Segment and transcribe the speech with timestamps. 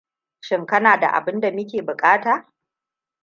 [0.41, 2.47] Shin kana da abun da muke buƙata?